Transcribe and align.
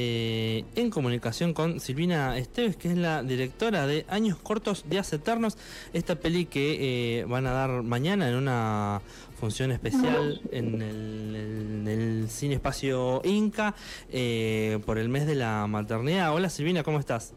Eh, 0.00 0.64
en 0.74 0.90
comunicación 0.90 1.54
con 1.54 1.78
Silvina 1.78 2.36
Esteves, 2.36 2.76
que 2.76 2.88
es 2.88 2.96
la 2.96 3.22
directora 3.22 3.86
de 3.86 4.04
Años 4.08 4.36
Cortos, 4.36 4.88
Días 4.88 5.12
Eternos, 5.12 5.56
esta 5.92 6.16
peli 6.16 6.46
que 6.46 7.20
eh, 7.20 7.24
van 7.26 7.46
a 7.46 7.52
dar 7.52 7.84
mañana 7.84 8.28
en 8.28 8.34
una 8.34 9.00
función 9.38 9.70
especial 9.70 10.40
en 10.50 10.82
el, 10.82 12.26
Cine 12.28 12.56
Espacio 12.56 13.20
Inca 13.22 13.76
eh, 14.10 14.80
por 14.84 14.98
el 14.98 15.08
mes 15.08 15.28
de 15.28 15.36
la 15.36 15.68
maternidad. 15.68 16.34
Hola 16.34 16.50
Silvina, 16.50 16.82
¿cómo 16.82 16.98
estás? 16.98 17.32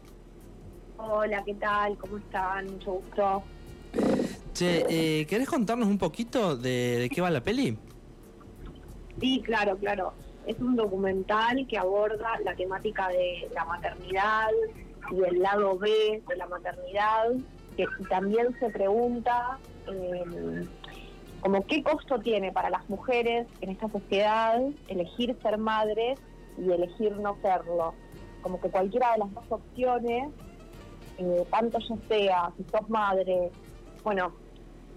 Hola, 0.96 1.44
¿qué 1.44 1.54
tal? 1.54 1.96
¿Cómo 1.96 2.18
están? 2.18 2.72
Mucho 2.72 2.90
gusto. 2.94 3.44
Che, 4.52 5.26
¿querés 5.28 5.46
contarnos 5.46 5.86
un 5.86 5.98
poquito 5.98 6.56
de, 6.56 6.98
de 6.98 7.08
qué 7.08 7.20
va 7.20 7.30
la 7.30 7.40
peli? 7.40 7.78
Sí, 9.20 9.42
claro, 9.44 9.78
claro 9.78 10.12
es 10.48 10.58
un 10.60 10.76
documental 10.76 11.66
que 11.68 11.76
aborda 11.76 12.38
la 12.42 12.54
temática 12.54 13.08
de 13.08 13.50
la 13.54 13.66
maternidad 13.66 14.48
y 15.10 15.22
el 15.22 15.40
lado 15.40 15.78
B 15.78 16.22
de 16.26 16.36
la 16.36 16.46
maternidad, 16.46 17.32
que 17.76 17.86
también 18.08 18.58
se 18.58 18.70
pregunta 18.70 19.58
em, 19.86 20.66
como 21.40 21.64
qué 21.66 21.82
costo 21.82 22.18
tiene 22.20 22.50
para 22.50 22.70
las 22.70 22.88
mujeres 22.88 23.46
en 23.60 23.70
esta 23.70 23.88
sociedad 23.90 24.60
elegir 24.88 25.36
ser 25.42 25.58
madres 25.58 26.18
y 26.56 26.72
elegir 26.72 27.14
no 27.18 27.36
serlo. 27.42 27.94
Como 28.40 28.58
que 28.58 28.70
cualquiera 28.70 29.12
de 29.12 29.18
las 29.18 29.34
dos 29.34 29.44
opciones, 29.50 30.30
eh, 31.18 31.44
tanto 31.50 31.78
ya 31.78 31.96
sea, 32.08 32.52
si 32.56 32.64
sos 32.64 32.88
madre, 32.88 33.50
bueno, 34.02 34.32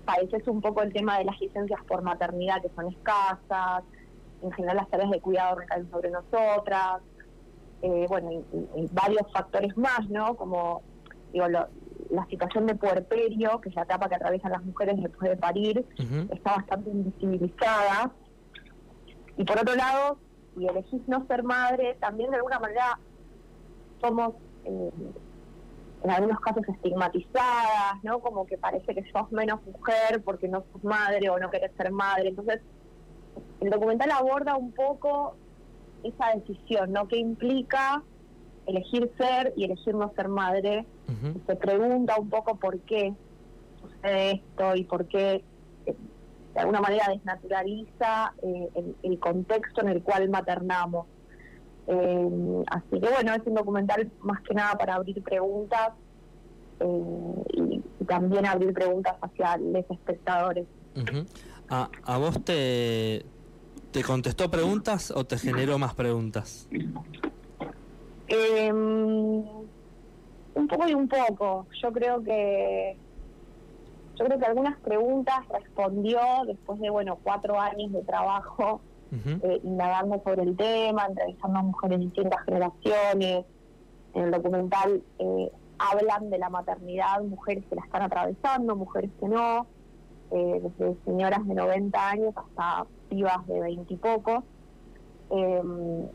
padeces 0.06 0.48
un 0.48 0.62
poco 0.62 0.82
el 0.82 0.94
tema 0.94 1.18
de 1.18 1.26
las 1.26 1.40
licencias 1.42 1.84
por 1.88 2.02
maternidad 2.04 2.62
que 2.62 2.70
son 2.70 2.88
escasas, 2.88 3.84
en 4.42 4.52
general 4.52 4.78
las 4.78 4.90
tareas 4.90 5.12
de 5.12 5.20
cuidado 5.20 5.56
recaen 5.56 5.90
sobre 5.90 6.10
nosotras, 6.10 7.02
eh, 7.82 8.06
bueno, 8.10 8.32
y, 8.32 8.44
varios 8.92 9.32
factores 9.32 9.76
más, 9.78 10.08
¿no? 10.10 10.36
Como, 10.36 10.84
digo, 11.34 11.48
la 11.48 12.26
situación 12.30 12.68
de 12.68 12.76
puerperio, 12.76 13.60
que 13.62 13.70
es 13.70 13.76
la 13.76 13.84
etapa 13.84 14.10
que 14.10 14.16
atraviesan 14.16 14.52
las 14.52 14.64
mujeres 14.64 15.02
después 15.02 15.30
de 15.32 15.38
parir, 15.38 15.86
está 16.32 16.56
bastante 16.58 16.90
invisibilizada. 16.90 18.12
Y 19.38 19.44
por 19.44 19.60
otro 19.60 19.76
lado, 19.76 20.18
si 20.56 20.68
elegís 20.68 21.08
no 21.08 21.26
ser 21.28 21.44
madre, 21.44 21.98
también 22.00 22.30
de 22.32 22.38
alguna 22.38 22.60
manera 22.60 23.00
somos 24.02 24.34
eh, 24.66 24.92
en 26.04 26.10
algunos 26.10 26.40
casos 26.40 26.64
estigmatizadas, 26.68 28.04
¿no? 28.04 28.20
Como 28.20 28.46
que 28.46 28.58
parece 28.58 28.94
que 28.94 29.04
sos 29.12 29.32
menos 29.32 29.64
mujer 29.66 30.22
porque 30.24 30.48
no 30.48 30.64
sos 30.72 30.84
madre 30.84 31.30
o 31.30 31.40
no 31.40 31.50
querés 31.50 31.72
ser 31.78 31.92
madre. 31.92 32.30
Entonces, 32.30 32.62
el 33.62 33.70
documental 33.70 34.12
aborda 34.12 34.58
un 34.58 34.72
poco 34.72 35.36
esa 36.04 36.36
decisión, 36.36 36.92
¿no? 36.92 37.08
¿Qué 37.08 37.18
implica 37.18 38.04
elegir 38.66 39.12
ser 39.18 39.54
y 39.56 39.66
elegir 39.66 39.96
no 39.96 40.12
ser 40.16 40.28
madre? 40.28 40.86
Se 41.46 41.56
pregunta 41.56 42.16
un 42.20 42.30
poco 42.30 42.56
por 42.56 42.80
qué 42.82 43.14
sucede 43.82 44.32
esto 44.32 44.76
y 44.76 44.84
por 44.86 45.06
qué 45.08 45.44
eh, 45.86 45.96
de 46.54 46.60
alguna 46.60 46.80
manera 46.80 47.08
desnaturaliza 47.10 48.34
eh, 48.42 48.94
el, 49.04 49.20
contexto 49.20 49.82
en 49.82 49.90
el 49.90 50.02
cual 50.02 50.30
maternamos. 50.30 51.08
Eh, 51.88 52.64
así 52.68 53.00
que 53.00 53.10
bueno, 53.10 53.34
es 53.34 53.46
un 53.46 53.56
documental 53.56 54.10
más 54.22 54.42
que 54.42 54.54
nada 54.54 54.76
para 54.76 54.96
abrir 54.96 55.22
preguntas 55.22 55.92
y, 57.54 57.82
también 58.06 58.46
abrir 58.46 58.74
preguntas 58.74 59.16
hacia 59.22 59.58
los 59.58 59.86
espectadores. 59.90 60.66
¿A 61.70 62.18
vos 62.18 62.44
te, 62.44 63.26
¿Te 63.92 64.04
contestó 64.04 64.50
preguntas 64.50 65.12
o 65.12 65.26
te 65.26 65.38
generó 65.38 65.78
más 65.78 65.94
preguntas? 65.94 66.68
Em, 68.28 69.44
un 70.56 70.68
poco 70.68 70.88
y 70.88 70.94
un 70.94 71.08
poco. 71.10 71.68
Yo 71.82 71.92
creo 71.92 72.24
que 72.24 72.98
yo 74.18 74.26
creo 74.26 74.40
que 74.40 74.46
algunas 74.46 74.80
preguntas 74.80 75.40
respondió 75.50 76.20
después 76.46 76.80
de 76.80 76.90
bueno 76.90 77.18
cuatro 77.24 77.60
años 77.60 77.92
de 77.92 78.02
trabajo 78.04 78.82
eh, 79.12 79.60
indagando 79.64 80.22
sobre 80.24 80.44
el 80.44 80.56
tema, 80.56 81.08
entrevistando 81.08 81.60
a 81.60 81.62
mujeres 81.64 82.00
de 82.00 82.06
distintas 82.06 82.46
generaciones. 82.46 83.46
En 84.14 84.24
el 84.24 84.32
documental 84.32 85.04
eh, 85.20 85.52
hablan 85.80 86.30
de 86.30 86.38
la 86.38 86.50
maternidad, 86.50 87.22
mujeres 87.24 87.66
que 87.70 87.76
la 87.76 87.82
están 87.82 88.04
atravesando, 88.04 88.76
mujeres 88.76 89.12
que 89.20 89.28
no, 89.28 89.68
eh, 90.32 90.62
desde 90.62 90.96
señoras 91.06 91.46
de 91.48 91.54
90 91.54 92.10
años 92.10 92.34
hasta 92.36 92.86
pibas 93.10 93.46
de 93.48 93.60
20 93.60 93.94
y 93.94 93.98
poco. 93.98 94.44
Em, 95.30 96.08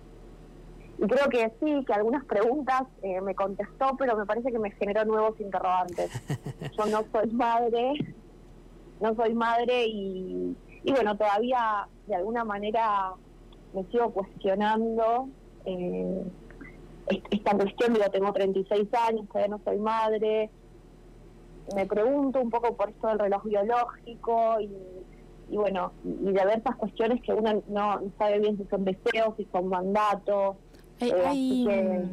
y 0.98 1.06
creo 1.06 1.28
que 1.28 1.52
sí, 1.60 1.84
que 1.84 1.92
algunas 1.92 2.24
preguntas 2.24 2.84
eh, 3.02 3.20
me 3.20 3.34
contestó, 3.34 3.96
pero 3.98 4.16
me 4.16 4.24
parece 4.24 4.50
que 4.50 4.58
me 4.58 4.70
generó 4.72 5.04
nuevos 5.04 5.38
interrogantes. 5.40 6.10
Yo 6.78 6.86
no 6.86 7.04
soy 7.12 7.30
madre, 7.32 7.92
no 9.00 9.14
soy 9.14 9.34
madre 9.34 9.86
y, 9.86 10.56
y 10.84 10.92
bueno, 10.92 11.16
todavía 11.16 11.88
de 12.06 12.14
alguna 12.14 12.44
manera 12.44 13.12
me 13.74 13.84
sigo 13.84 14.10
cuestionando 14.10 15.28
eh, 15.66 16.24
esta 17.30 17.56
cuestión, 17.56 17.94
digo, 17.94 18.10
tengo 18.10 18.32
36 18.32 18.88
años, 19.08 19.28
todavía 19.28 19.56
no 19.56 19.60
soy 19.64 19.78
madre, 19.78 20.50
me 21.74 21.86
pregunto 21.86 22.40
un 22.40 22.50
poco 22.50 22.76
por 22.76 22.90
esto 22.90 23.08
del 23.08 23.18
reloj 23.18 23.44
biológico 23.44 24.60
y, 24.60 25.56
bueno, 25.56 25.92
y 26.04 26.32
de 26.32 26.44
ver 26.44 26.58
estas 26.58 26.76
cuestiones 26.76 27.22
que 27.22 27.32
uno 27.32 27.62
no 27.68 28.00
sabe 28.18 28.40
bien 28.40 28.56
si 28.56 28.64
son 28.64 28.84
deseos, 28.84 29.34
si 29.36 29.46
son 29.52 29.68
mandatos. 29.68 30.56
Hay, 31.00 31.66
eh, 31.68 32.04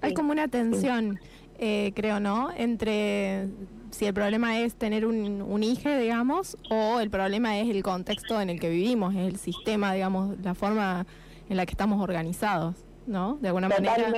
hay, 0.00 0.14
como 0.14 0.32
una 0.32 0.48
tensión, 0.48 1.18
eh, 1.58 1.92
creo, 1.94 2.20
¿no? 2.20 2.50
Entre 2.56 3.48
si 3.90 4.06
el 4.06 4.14
problema 4.14 4.60
es 4.60 4.74
tener 4.76 5.04
un, 5.04 5.42
un 5.42 5.62
hijo, 5.62 5.90
digamos, 5.90 6.56
o 6.70 7.00
el 7.00 7.10
problema 7.10 7.58
es 7.58 7.68
el 7.68 7.82
contexto 7.82 8.40
en 8.40 8.50
el 8.50 8.60
que 8.60 8.70
vivimos, 8.70 9.14
es 9.14 9.26
el 9.26 9.36
sistema, 9.36 9.92
digamos, 9.92 10.38
la 10.42 10.54
forma 10.54 11.06
en 11.48 11.56
la 11.56 11.66
que 11.66 11.72
estamos 11.72 12.00
organizados, 12.00 12.76
¿no? 13.06 13.36
De 13.40 13.48
alguna 13.48 13.68
manera, 13.68 14.08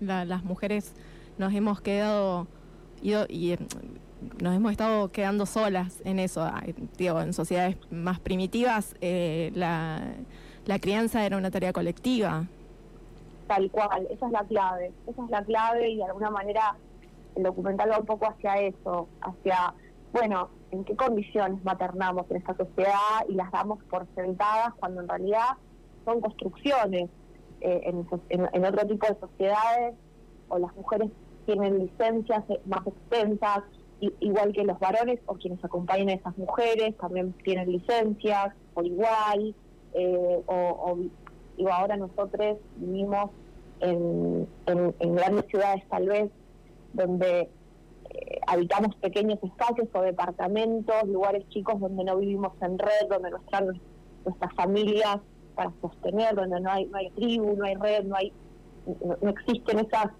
las 0.00 0.44
mujeres 0.44 0.92
nos 1.38 1.54
hemos 1.54 1.80
quedado 1.80 2.48
y, 3.00 3.14
y 3.28 3.56
nos 4.40 4.54
hemos 4.54 4.72
estado 4.72 5.10
quedando 5.10 5.46
solas 5.46 6.00
en 6.04 6.18
eso. 6.18 6.48
Digo, 6.96 7.20
en 7.20 7.32
sociedades 7.32 7.76
más 7.90 8.20
primitivas 8.20 8.94
eh, 9.00 9.52
la, 9.54 10.78
crianza 10.80 11.24
era 11.24 11.36
una 11.36 11.50
tarea 11.50 11.72
colectiva. 11.72 12.46
Tal 13.46 13.70
cual, 13.70 14.08
esa 14.10 14.26
es 14.26 14.32
la 14.32 14.44
clave, 14.44 14.92
esa 15.06 15.24
es 15.24 15.30
la 15.30 15.44
clave 15.44 15.90
y 15.90 15.96
de 15.98 16.04
alguna 16.04 16.30
manera 16.30 16.76
el 17.36 17.44
documental 17.44 17.90
va 17.92 17.98
un 17.98 18.06
poco 18.06 18.26
hacia 18.26 18.56
eso, 18.56 19.08
hacia, 19.20 19.74
bueno, 20.12 20.48
en 20.72 20.84
qué 20.84 20.96
condiciones 20.96 21.62
maternamos 21.64 22.28
en 22.30 22.38
esta 22.38 22.56
sociedad 22.56 23.24
y 23.28 23.34
las 23.34 23.52
damos 23.52 23.82
por 23.84 24.06
sentadas 24.16 24.74
cuando 24.80 25.02
en 25.02 25.08
realidad 25.08 25.50
son 26.04 26.20
construcciones. 26.20 27.08
Eh, 27.60 27.80
en, 28.28 28.48
en 28.52 28.64
otro 28.66 28.86
tipo 28.86 29.06
de 29.06 29.18
sociedades 29.18 29.94
o 30.48 30.58
las 30.58 30.74
mujeres 30.76 31.10
tienen 31.46 31.78
licencias 31.78 32.44
más 32.66 32.86
extensas 32.86 33.62
igual 34.00 34.52
que 34.52 34.64
los 34.64 34.78
varones 34.78 35.20
o 35.26 35.34
quienes 35.34 35.62
acompañan 35.64 36.10
a 36.10 36.12
esas 36.14 36.36
mujeres, 36.36 36.96
también 36.98 37.32
tienen 37.44 37.70
licencias 37.72 38.54
por 38.74 38.86
igual, 38.86 39.54
eh, 39.94 40.42
o, 40.46 40.98
ahora 41.70 41.96
nosotros 41.96 42.58
vivimos 42.76 43.30
en, 43.80 44.46
en, 44.66 45.14
grandes 45.14 45.46
ciudades 45.46 45.82
tal 45.88 46.08
vez, 46.08 46.30
donde 46.92 47.48
eh, 48.10 48.40
habitamos 48.46 48.94
pequeños 48.96 49.38
espacios 49.42 49.88
o 49.94 50.02
departamentos, 50.02 50.94
lugares 51.06 51.48
chicos 51.48 51.80
donde 51.80 52.04
no 52.04 52.18
vivimos 52.18 52.52
en 52.60 52.78
red, 52.78 53.08
donde 53.08 53.30
no 53.30 53.38
están 53.38 53.80
nuestras 54.24 54.54
familias 54.54 55.18
para 55.54 55.72
sostener, 55.80 56.34
donde 56.34 56.60
no 56.60 56.70
hay, 56.70 56.84
no 56.86 56.98
hay 56.98 57.10
tribu, 57.10 57.56
no 57.56 57.64
hay 57.64 57.74
red, 57.76 58.04
no 58.04 58.16
hay 58.16 58.32
no, 58.86 59.30
existen 59.30 59.80
esas 59.80 60.10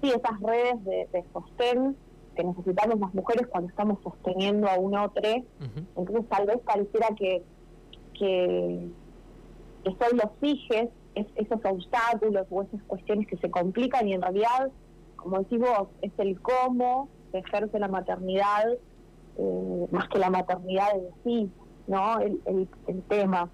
sí 0.00 0.08
esas 0.08 0.40
redes 0.40 0.84
de, 0.84 1.08
de 1.12 1.24
sostén 1.32 1.96
que 2.38 2.44
necesitamos 2.44 3.00
las 3.00 3.12
mujeres 3.14 3.48
cuando 3.48 3.68
estamos 3.68 3.98
sosteniendo 4.00 4.68
a 4.68 4.78
un 4.78 4.96
otro. 4.96 5.28
Entonces 5.96 6.28
tal 6.28 6.46
vez 6.46 6.58
pareciera 6.64 7.08
que, 7.16 7.42
que, 8.16 8.88
son 9.84 10.16
los 10.16 10.30
fijes, 10.40 10.88
esos 11.16 11.58
obstáculos 11.64 12.46
o 12.50 12.62
esas 12.62 12.80
cuestiones 12.84 13.26
que 13.26 13.36
se 13.38 13.50
complican 13.50 14.06
y 14.06 14.12
en 14.12 14.22
realidad, 14.22 14.70
como 15.16 15.40
decís 15.40 15.58
vos, 15.58 15.88
es 16.00 16.12
el 16.18 16.40
cómo 16.40 17.08
se 17.32 17.38
ejerce 17.38 17.76
la 17.80 17.88
maternidad 17.88 18.68
eh, 19.36 19.86
más 19.90 20.08
que 20.08 20.18
la 20.18 20.30
maternidad 20.30 20.90
en 20.94 21.08
sí, 21.24 21.50
¿no? 21.88 22.20
El, 22.20 22.40
el, 22.86 23.02
tema, 23.08 23.50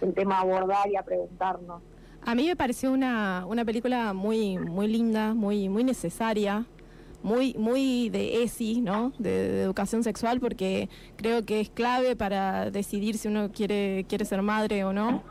el 0.00 0.14
tema 0.14 0.38
a 0.38 0.40
abordar 0.40 0.88
y 0.90 0.96
a 0.96 1.02
preguntarnos. 1.02 1.82
A 2.24 2.34
mí 2.34 2.46
me 2.46 2.56
pareció 2.56 2.90
una, 2.90 3.44
una 3.46 3.66
película 3.66 4.14
muy, 4.14 4.56
muy 4.56 4.88
linda, 4.88 5.34
muy, 5.34 5.68
muy 5.68 5.84
necesaria, 5.84 6.64
muy, 7.24 7.54
muy 7.54 8.10
de 8.10 8.44
ESI, 8.44 8.82
¿no? 8.82 9.12
De, 9.18 9.62
educación 9.62 10.04
sexual, 10.04 10.40
porque 10.40 10.88
creo 11.16 11.44
que 11.44 11.60
es 11.60 11.70
clave 11.70 12.14
para 12.16 12.70
decidir 12.70 13.16
si 13.16 13.28
uno 13.28 13.50
quiere, 13.50 14.04
quiere 14.08 14.26
ser 14.26 14.42
madre 14.42 14.84
o 14.84 14.92
no. 14.92 15.22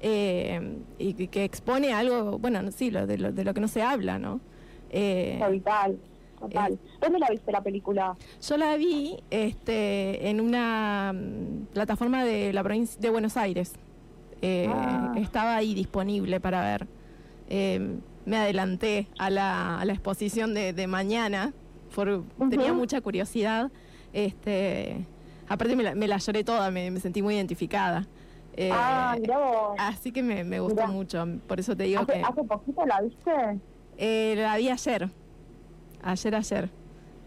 eh, 0.00 0.78
y 0.98 1.26
que 1.26 1.44
expone 1.44 1.92
algo, 1.92 2.38
bueno, 2.38 2.70
sí, 2.70 2.90
lo, 2.90 3.06
de, 3.06 3.18
lo, 3.18 3.32
de 3.32 3.44
lo 3.44 3.52
que 3.52 3.60
no 3.60 3.68
se 3.68 3.82
habla, 3.82 4.18
¿no? 4.18 4.40
Eh, 4.90 5.40
total, 5.40 5.98
total. 6.38 6.72
Eh, 6.74 6.78
¿Dónde 7.00 7.18
la 7.18 7.28
viste 7.28 7.50
la 7.50 7.62
película? 7.62 8.14
Yo 8.40 8.56
la 8.56 8.76
vi 8.76 9.16
este, 9.30 10.28
en 10.28 10.40
una 10.40 11.12
mm, 11.12 11.66
plataforma 11.72 12.24
de 12.24 12.52
la 12.52 12.62
provincia 12.62 13.00
de 13.00 13.10
Buenos 13.10 13.36
Aires. 13.36 13.72
Eh, 14.40 14.68
ah. 14.72 15.14
Estaba 15.16 15.56
ahí 15.56 15.74
disponible 15.74 16.38
para 16.38 16.62
ver. 16.62 16.86
Me 18.24 18.36
adelanté 18.36 19.08
a 19.18 19.30
la, 19.30 19.80
a 19.80 19.84
la 19.84 19.92
exposición 19.92 20.54
de, 20.54 20.72
de 20.72 20.86
mañana, 20.86 21.52
por, 21.94 22.24
tenía 22.50 22.72
mucha 22.72 23.00
curiosidad. 23.00 23.70
Este, 24.12 25.06
aparte 25.48 25.76
me 25.76 25.82
la, 25.82 25.94
me 25.94 26.08
la 26.08 26.18
lloré 26.18 26.44
toda, 26.44 26.70
me, 26.70 26.90
me 26.90 27.00
sentí 27.00 27.22
muy 27.22 27.34
identificada. 27.34 28.06
Eh, 28.56 28.70
ah, 28.72 29.16
Así 29.78 30.12
que 30.12 30.22
me, 30.22 30.44
me 30.44 30.60
gustó 30.60 30.86
mucho, 30.86 31.26
por 31.48 31.58
eso 31.58 31.76
te 31.76 31.84
digo 31.84 32.02
¿Hace, 32.02 32.12
que... 32.12 32.22
¿Hace 32.22 32.44
poquito 32.44 32.86
la 32.86 33.00
viste? 33.00 33.32
Eh, 33.98 34.34
la 34.36 34.56
vi 34.56 34.70
ayer, 34.70 35.10
ayer, 36.02 36.34
ayer. 36.34 36.70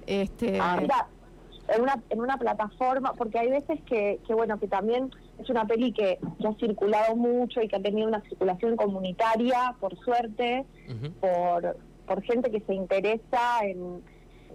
Este... 0.06 0.60
Ah, 0.60 0.78
mira, 0.82 1.08
en 1.68 1.82
una, 1.82 2.02
en 2.10 2.22
una 2.22 2.38
plataforma, 2.38 3.14
porque 3.14 3.40
hay 3.40 3.50
veces 3.50 3.82
que, 3.86 4.22
que, 4.26 4.34
bueno, 4.34 4.58
que 4.58 4.68
también 4.70 5.12
es 5.40 5.50
una 5.50 5.66
peli 5.66 5.92
que, 5.92 6.20
ha 6.22 6.54
circulado 6.60 7.16
mucho 7.16 7.62
y 7.62 7.68
que 7.68 7.76
ha 7.76 7.82
tenido 7.82 8.08
una 8.08 8.22
circulación 8.22 8.76
comunitaria, 8.76 9.76
por 9.80 9.98
suerte, 10.00 10.66
por, 11.20 11.78
por 12.06 12.22
gente 12.24 12.50
que 12.52 12.62
se 12.62 12.74
interesa 12.74 13.60
en, 13.64 14.02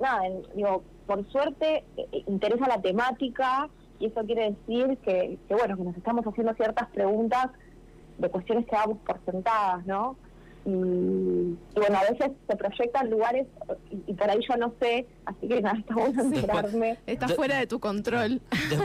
nada, 0.01 0.27
en, 0.27 0.43
digo, 0.55 0.83
por 1.07 1.29
suerte 1.31 1.85
eh, 1.97 2.25
interesa 2.27 2.67
la 2.69 2.81
temática 2.81 3.69
y 3.99 4.07
eso 4.07 4.25
quiere 4.25 4.51
decir 4.53 4.99
que, 4.99 5.39
bueno, 5.51 5.77
que 5.77 5.85
nos 5.85 5.97
estamos 5.97 6.27
haciendo 6.27 6.55
ciertas 6.55 6.89
preguntas 6.89 7.49
de 8.19 8.29
cuestiones 8.29 8.67
que 8.67 8.77
damos 8.77 8.99
por 8.99 9.25
sentadas, 9.25 9.87
¿no? 9.87 10.17
Y, 10.65 10.71
bueno, 11.75 11.99
a 11.99 12.11
veces 12.11 12.31
se 12.49 12.57
proyectan 12.57 13.11
lugares 13.11 13.47
y, 13.91 14.15
por 14.15 14.31
ahí 14.31 14.39
yo 14.49 14.57
no 14.57 14.73
sé, 14.81 15.07
así 15.25 15.49
que 15.49 15.61
nada, 15.61 15.77
está 15.81 15.95
bueno 15.95 16.23
enterarme. 16.23 16.99
Está 17.07 17.29
fuera 17.29 17.59
de 17.59 17.67
tu 17.67 17.81
control. 17.81 18.41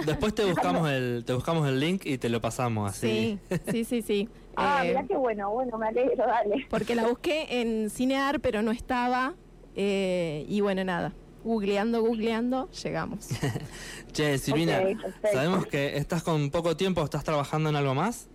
después 0.05 0.33
te 0.33 0.45
buscamos 0.45 0.89
el 0.91 1.23
te 1.25 1.33
buscamos 1.33 1.67
el 1.67 1.79
link 1.79 2.05
y 2.05 2.17
te 2.17 2.29
lo 2.29 2.41
pasamos 2.41 2.89
así. 2.89 3.39
Sí, 3.49 3.59
sí, 3.71 3.83
sí, 3.83 4.01
sí. 4.01 4.29
ah, 4.55 4.81
mira 4.83 5.05
qué 5.07 5.15
bueno, 5.15 5.51
bueno, 5.51 5.77
me 5.77 5.87
alegro, 5.87 6.25
dale. 6.25 6.65
Porque 6.69 6.95
la 6.95 7.07
busqué 7.07 7.61
en 7.61 7.89
Cinear, 7.89 8.39
pero 8.39 8.61
no 8.61 8.71
estaba. 8.71 9.35
Eh, 9.75 10.45
y 10.49 10.61
bueno, 10.61 10.83
nada, 10.83 11.13
googleando, 11.43 12.01
googleando, 12.01 12.71
llegamos. 12.71 13.29
che, 14.11 14.39
Silvina, 14.39 14.81
sabemos 15.31 15.67
que 15.67 15.97
estás 15.97 16.23
con 16.23 16.49
poco 16.49 16.75
tiempo, 16.75 17.03
¿estás 17.03 17.23
trabajando 17.23 17.69
en 17.69 17.75
algo 17.75 17.93
más? 17.93 18.29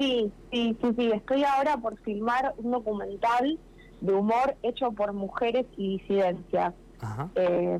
Sí, 0.00 0.32
sí, 0.50 0.76
sí, 0.80 0.94
sí. 0.96 1.12
Estoy 1.12 1.44
ahora 1.44 1.76
por 1.76 1.98
filmar 1.98 2.54
un 2.56 2.70
documental 2.70 3.58
de 4.00 4.14
humor 4.14 4.56
hecho 4.62 4.92
por 4.92 5.12
mujeres 5.12 5.66
y 5.76 5.98
disidencias. 5.98 6.72
Eh, 7.34 7.78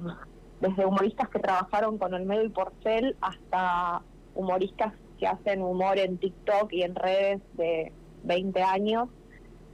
desde 0.60 0.84
humoristas 0.84 1.30
que 1.30 1.38
trabajaron 1.38 1.96
con 1.96 2.12
el 2.12 2.26
medio 2.26 2.44
y 2.44 2.48
porcel 2.50 3.16
hasta 3.22 4.02
humoristas 4.34 4.92
que 5.18 5.26
hacen 5.26 5.62
humor 5.62 5.98
en 5.98 6.18
TikTok 6.18 6.70
y 6.74 6.82
en 6.82 6.94
redes 6.94 7.40
de 7.54 7.90
20 8.24 8.62
años. 8.62 9.08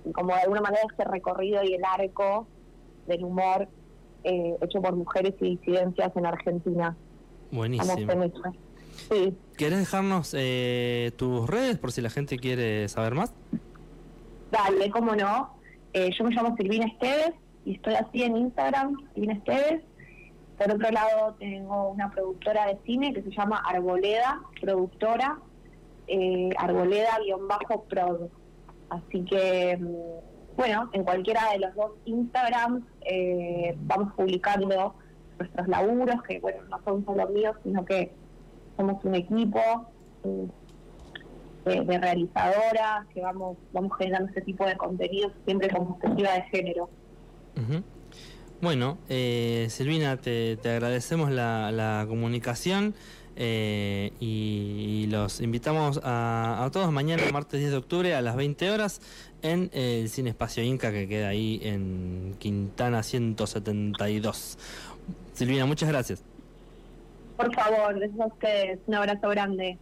Y 0.05 0.13
como 0.13 0.29
de 0.29 0.43
alguna 0.43 0.61
manera 0.61 0.83
ese 0.93 1.03
recorrido 1.03 1.65
y 1.65 1.75
el 1.75 1.85
arco 1.85 2.47
del 3.09 3.25
humor 3.25 3.69
eh, 4.23 4.57
hecho 4.63 4.81
por 4.81 4.95
mujeres 4.95 5.35
y 5.41 5.57
disidencias 5.57 6.17
en 6.17 6.27
Argentina. 6.27 6.97
Buenísimo. 7.51 8.23
Sí. 9.11 9.37
¿Quieres 9.57 9.79
dejarnos 9.79 10.35
eh, 10.37 11.13
tus 11.17 11.49
redes 11.49 11.79
por 11.79 11.93
si 11.93 12.01
la 12.01 12.11
gente 12.11 12.39
quiere 12.39 12.89
saber 12.89 13.15
más? 13.15 13.33
Dale, 14.51 14.91
cómo 14.91 15.15
no. 15.15 15.57
Eh, 15.93 16.11
yo 16.17 16.25
me 16.25 16.31
llamo 16.31 16.57
Silvina 16.57 16.87
Esteves 16.87 17.35
y 17.65 17.75
estoy 17.75 17.95
así 17.95 18.23
en 18.23 18.37
Instagram, 18.37 18.97
Silvina 19.15 19.35
Esteves. 19.35 19.83
Por 20.59 20.71
otro 20.71 20.91
lado, 20.91 21.37
tengo 21.39 21.91
una 21.91 22.11
productora 22.11 22.67
de 22.67 22.79
cine 22.85 23.13
que 23.13 23.23
se 23.23 23.31
llama 23.31 23.59
Arboleda, 23.59 24.41
productora, 24.61 25.39
eh, 26.07 26.51
Arboleda-prod. 26.59 28.29
Así 28.89 29.25
que 29.25 29.77
mm, 29.77 30.57
bueno, 30.57 30.89
en 30.93 31.05
cualquiera 31.05 31.53
de 31.53 31.59
los 31.59 31.75
dos 31.75 31.93
Instagrams 32.07 32.83
eh, 33.03 33.75
vamos 33.81 34.13
publicando 34.15 34.95
nuestros 35.39 35.69
laburos, 35.69 36.23
que 36.23 36.41
bueno, 36.41 36.63
no 36.71 36.81
son 36.83 37.05
solo 37.05 37.29
míos, 37.29 37.57
sino 37.63 37.85
que 37.85 38.13
somos 38.77 39.05
un 39.05 39.15
equipo 39.15 39.61
eh, 40.25 40.49
de, 41.65 41.99
realizadoras, 41.99 43.07
que 43.13 43.21
vamos, 43.21 43.57
vamos 43.73 43.93
generando 43.99 44.29
este 44.29 44.43
tipo 44.43 44.65
de 44.65 44.77
contenidos 44.77 45.33
siempre 45.45 45.69
con 45.69 45.99
perspectiva 45.99 46.33
de 46.35 46.43
género. 46.43 46.89
Bueno, 48.61 48.99
eh, 49.09 49.67
Silvina, 49.71 50.17
te, 50.17 50.59
agradecemos 50.65 51.31
la, 51.31 52.05
comunicación. 52.09 52.95
Eh, 53.39 54.13
y, 54.19 55.07
los 55.11 55.43
invitamos 55.43 56.01
a, 56.03 56.65
a, 56.65 56.71
todos 56.71 56.91
mañana, 56.91 57.23
martes 57.33 57.61
10 57.61 57.71
de 57.71 57.77
octubre 57.77 58.15
a 58.15 58.23
las 58.23 58.35
20 58.35 58.71
horas 58.71 59.03
en 59.43 59.71
el 59.75 60.09
Cine 60.09 60.31
Espacio 60.31 60.63
Inca 60.63 60.91
que 60.91 61.07
queda 61.07 61.29
ahí 61.29 61.61
en 61.63 62.35
Quintana 62.39 63.03
172. 63.03 64.59
Silvina, 65.35 65.67
muchas 65.67 65.89
gracias. 65.89 66.36
Por 67.37 67.55
favor, 67.55 67.95
gracias 67.99 68.21
a 68.21 68.27
ustedes. 68.27 68.81
Un 68.87 68.95
abrazo 68.95 69.29
grande. 69.29 69.79